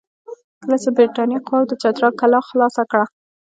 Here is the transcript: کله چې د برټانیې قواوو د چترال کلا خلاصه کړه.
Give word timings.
کله 0.61 0.77
چې 0.83 0.89
د 0.91 0.95
برټانیې 0.97 1.39
قواوو 1.47 1.69
د 1.69 1.73
چترال 1.81 2.13
کلا 2.19 2.39
خلاصه 2.49 2.83
کړه. 2.91 3.05